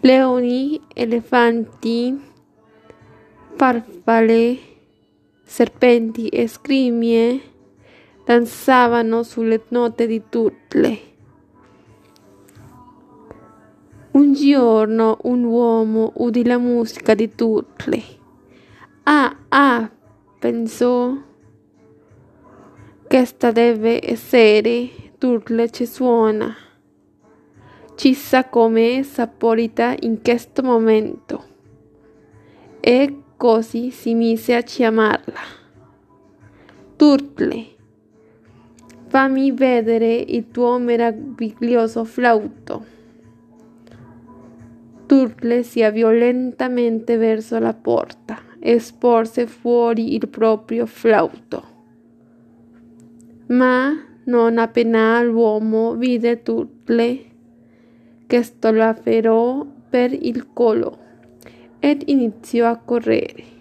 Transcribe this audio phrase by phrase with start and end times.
[0.00, 2.16] Leoni, elefanti,
[3.56, 4.58] farfalle,
[5.42, 7.40] serpenti e scrignie
[8.24, 11.00] danzavano sulle note di tutle.
[14.12, 18.02] Un giorno un uomo udì la musica di tutle.
[19.02, 19.90] Ah, ah,
[20.38, 21.12] pensò.
[23.08, 26.67] Questa deve essere Turtle ci suona.
[27.98, 31.44] Chissà come saporita in questo momento.
[32.78, 35.40] E così si mise a chiamarla.
[36.94, 37.66] Turtle,
[39.08, 42.84] fammi vedere il tuo meraviglioso flauto.
[45.06, 51.64] Turtle si avviò lentamente verso la porta e sporse fuori il proprio flauto.
[53.48, 53.92] Ma
[54.26, 57.24] non appena l'uomo vide Turtle,
[58.28, 60.98] questo la afferrò per il collo
[61.78, 63.57] ed iniziò a correre.